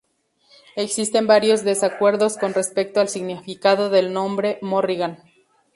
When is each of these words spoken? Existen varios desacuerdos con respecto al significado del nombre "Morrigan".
Existen 0.75 1.27
varios 1.27 1.63
desacuerdos 1.63 2.35
con 2.37 2.55
respecto 2.55 3.01
al 3.01 3.07
significado 3.07 3.91
del 3.91 4.13
nombre 4.13 4.57
"Morrigan". 4.63 5.19